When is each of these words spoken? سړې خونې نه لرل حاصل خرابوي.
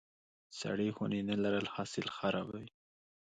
سړې 0.59 0.89
خونې 0.95 1.21
نه 1.29 1.35
لرل 1.43 1.67
حاصل 1.73 2.07
خرابوي. 2.17 2.67